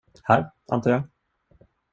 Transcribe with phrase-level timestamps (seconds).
[0.23, 1.03] Här, antar jag.